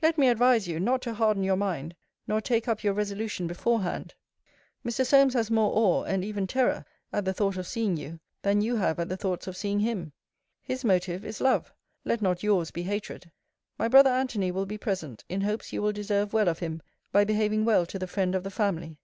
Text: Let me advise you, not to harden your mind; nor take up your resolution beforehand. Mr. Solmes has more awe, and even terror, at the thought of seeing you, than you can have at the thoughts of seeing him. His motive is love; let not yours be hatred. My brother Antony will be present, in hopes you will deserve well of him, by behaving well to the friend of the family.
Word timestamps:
Let 0.00 0.16
me 0.16 0.28
advise 0.30 0.66
you, 0.66 0.80
not 0.80 1.02
to 1.02 1.12
harden 1.12 1.42
your 1.44 1.54
mind; 1.58 1.94
nor 2.26 2.40
take 2.40 2.66
up 2.66 2.82
your 2.82 2.94
resolution 2.94 3.46
beforehand. 3.46 4.14
Mr. 4.82 5.04
Solmes 5.04 5.34
has 5.34 5.50
more 5.50 5.70
awe, 5.76 6.04
and 6.04 6.24
even 6.24 6.46
terror, 6.46 6.86
at 7.12 7.26
the 7.26 7.34
thought 7.34 7.58
of 7.58 7.66
seeing 7.66 7.94
you, 7.98 8.18
than 8.40 8.62
you 8.62 8.72
can 8.72 8.80
have 8.80 8.98
at 8.98 9.10
the 9.10 9.18
thoughts 9.18 9.46
of 9.46 9.54
seeing 9.54 9.80
him. 9.80 10.12
His 10.62 10.82
motive 10.82 11.26
is 11.26 11.42
love; 11.42 11.74
let 12.06 12.22
not 12.22 12.42
yours 12.42 12.70
be 12.70 12.84
hatred. 12.84 13.30
My 13.78 13.86
brother 13.86 14.08
Antony 14.08 14.50
will 14.50 14.64
be 14.64 14.78
present, 14.78 15.26
in 15.28 15.42
hopes 15.42 15.74
you 15.74 15.82
will 15.82 15.92
deserve 15.92 16.32
well 16.32 16.48
of 16.48 16.60
him, 16.60 16.80
by 17.12 17.24
behaving 17.24 17.66
well 17.66 17.84
to 17.84 17.98
the 17.98 18.06
friend 18.06 18.34
of 18.34 18.44
the 18.44 18.50
family. 18.50 18.96